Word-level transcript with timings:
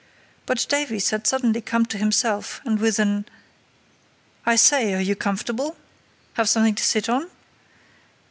But 0.47 0.65
Davies 0.67 1.11
had 1.11 1.27
suddenly 1.27 1.61
come 1.61 1.85
to 1.85 1.97
himself, 1.99 2.59
and 2.65 2.79
with 2.79 2.97
an 2.97 3.25
"I 4.47 4.55
say, 4.55 4.95
are 4.95 4.99
you 4.99 5.15
comfortable? 5.15 5.77
Have 6.33 6.49
something 6.49 6.73
to 6.73 6.83
sit 6.83 7.07
on?" 7.07 7.29